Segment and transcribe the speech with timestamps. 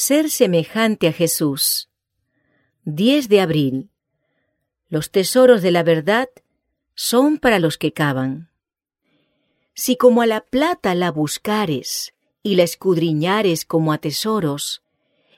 [0.00, 1.88] Ser semejante a Jesús.
[2.84, 3.90] 10 de abril.
[4.88, 6.28] Los tesoros de la verdad
[6.94, 8.48] son para los que cavan.
[9.74, 12.14] Si como a la plata la buscares
[12.44, 14.84] y la escudriñares como a tesoros,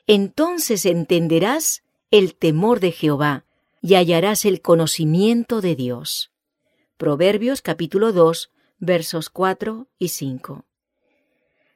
[0.05, 1.81] entonces entenderás
[2.11, 3.45] el temor de Jehová
[3.81, 6.31] y hallarás el conocimiento de Dios.
[6.97, 10.65] Proverbios capítulo 2 versos 4 y 5.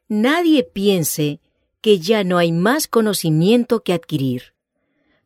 [0.07, 1.41] Nadie piense
[1.85, 4.55] que ya no hay más conocimiento que adquirir.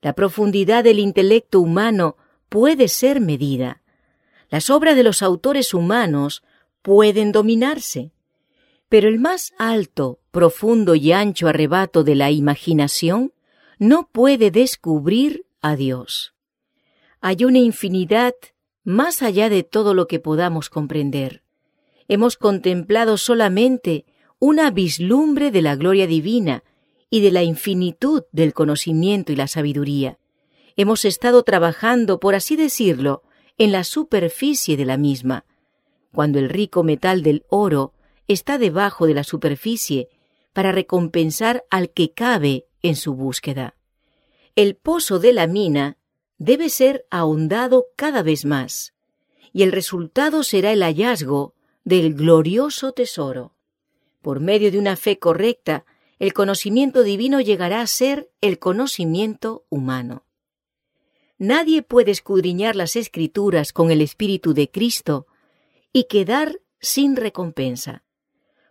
[0.01, 2.17] La profundidad del intelecto humano
[2.49, 3.81] puede ser medida.
[4.49, 6.43] Las obras de los autores humanos
[6.81, 8.11] pueden dominarse.
[8.89, 13.31] Pero el más alto, profundo y ancho arrebato de la imaginación
[13.77, 16.33] no puede descubrir a Dios.
[17.21, 18.33] Hay una infinidad
[18.83, 21.41] más allá de todo lo que podamos comprender.
[22.09, 24.05] Hemos contemplado solamente
[24.39, 26.63] una vislumbre de la gloria divina
[27.09, 30.17] y de la infinitud del conocimiento y la sabiduría.
[30.77, 33.23] Hemos estado trabajando, por así decirlo,
[33.57, 35.45] en la superficie de la misma.
[36.13, 37.93] Cuando el rico metal del oro
[38.29, 40.07] está debajo de la superficie
[40.53, 43.75] para recompensar al que cabe en su búsqueda.
[44.55, 45.97] El pozo de la mina
[46.37, 48.93] debe ser ahondado cada vez más,
[49.51, 53.53] y el resultado será el hallazgo del glorioso tesoro.
[54.21, 55.85] Por medio de una fe correcta,
[56.19, 60.25] el conocimiento divino llegará a ser el conocimiento humano.
[61.37, 65.27] Nadie puede escudriñar las escrituras con el Espíritu de Cristo
[65.93, 68.03] y quedar sin recompensa.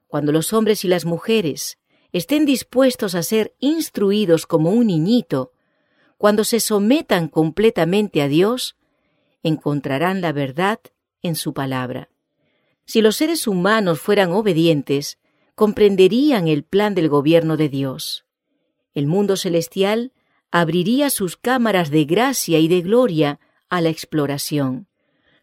[0.06, 1.78] Cuando los hombres y las mujeres
[2.12, 5.52] estén dispuestos a ser instruidos como un niñito,
[6.18, 8.76] cuando se sometan completamente a Dios,
[9.42, 10.80] encontrarán la verdad
[11.22, 12.10] en su palabra.
[12.84, 15.18] Si los seres humanos fueran obedientes,
[15.58, 18.24] comprenderían el plan del gobierno de Dios.
[18.94, 20.12] El mundo celestial
[20.52, 24.86] abriría sus cámaras de gracia y de gloria a la exploración.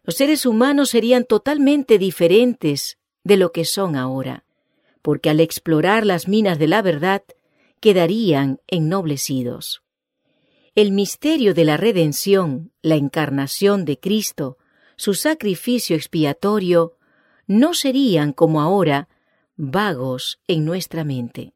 [0.03, 4.45] Los seres humanos serían totalmente diferentes de lo que son ahora,
[5.01, 7.23] porque al explorar las minas de la verdad
[7.81, 9.83] quedarían ennoblecidos.
[10.75, 14.57] El misterio de la redención, la encarnación de Cristo,
[14.95, 16.95] su sacrificio expiatorio,
[17.47, 19.09] no serían como ahora
[19.57, 21.53] vagos en nuestra mente.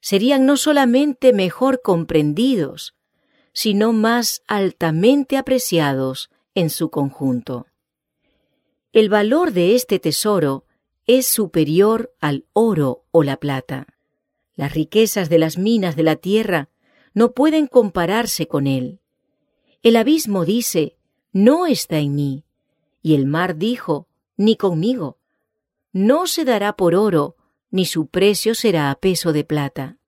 [0.00, 2.94] Serían no solamente mejor comprendidos,
[3.52, 7.66] sino más altamente apreciados en su conjunto.
[8.92, 10.66] El valor de este tesoro
[11.06, 13.86] es superior al oro o la plata.
[14.54, 16.68] Las riquezas de las minas de la tierra
[17.14, 19.00] no pueden compararse con él.
[19.82, 20.96] El abismo dice,
[21.32, 22.44] no está en mí,
[23.02, 25.18] y el mar dijo, ni conmigo
[25.92, 27.36] no se dará por oro,
[27.70, 29.98] ni su precio será a peso de plata.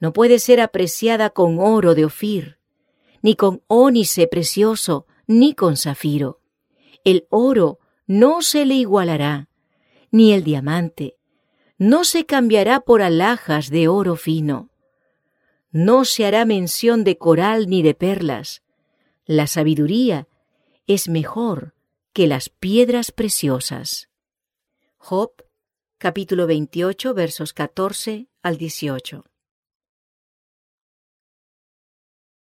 [0.00, 2.58] No puede ser apreciada con oro de Ofir,
[3.22, 6.40] ni con ónice precioso, ni con zafiro.
[7.04, 9.48] El oro no se le igualará,
[10.10, 11.18] ni el diamante,
[11.78, 14.70] no se cambiará por alhajas de oro fino.
[15.70, 18.62] No se hará mención de coral ni de perlas.
[19.26, 20.26] La sabiduría
[20.86, 21.74] es mejor
[22.12, 24.07] que las piedras preciosas.
[25.00, 25.30] Job,
[25.96, 29.24] capítulo 28, versos 14 al 18.